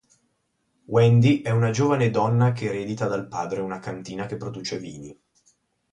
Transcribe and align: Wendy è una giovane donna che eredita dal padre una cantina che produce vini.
Wendy 0.87 1.43
è 1.43 1.51
una 1.51 1.69
giovane 1.69 2.09
donna 2.09 2.53
che 2.53 2.69
eredita 2.69 3.05
dal 3.07 3.27
padre 3.27 3.61
una 3.61 3.77
cantina 3.77 4.25
che 4.25 4.35
produce 4.35 4.79
vini. 4.79 5.15